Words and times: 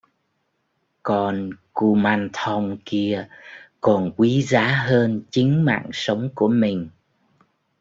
Con 1.03 1.49
kumanthong 1.73 2.77
kia 2.85 3.27
còn 3.81 4.11
quý 4.17 4.41
giá 4.43 4.67
hơn 4.85 5.21
chính 5.31 5.65
mạng 5.65 5.89
Sống 5.93 6.29
Của 6.35 6.47
mình 6.47 6.89